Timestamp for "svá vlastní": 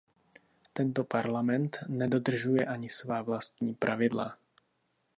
2.89-3.73